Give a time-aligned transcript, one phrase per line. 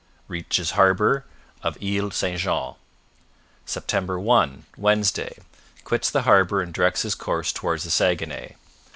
[0.27, 1.25] Reaches harbour
[1.61, 2.73] of Isles St John.
[3.67, 4.17] Sept.
[4.23, 5.37] 1 Wednesday
[5.83, 8.55] Quits the harbour and directs his course toward the Saguenay.